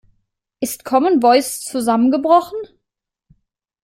Ist 0.59 0.83
Common 0.83 1.21
Voice 1.21 1.61
zusammengebrochen? 1.63 2.57